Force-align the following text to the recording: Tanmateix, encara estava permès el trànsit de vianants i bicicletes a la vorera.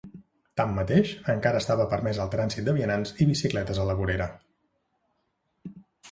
Tanmateix, 0.59 1.09
encara 1.33 1.59
estava 1.63 1.85
permès 1.91 2.21
el 2.23 2.31
trànsit 2.35 2.65
de 2.69 2.73
vianants 2.77 3.13
i 3.25 3.27
bicicletes 3.33 3.81
a 3.83 3.85
la 3.91 3.97
vorera. 3.99 4.27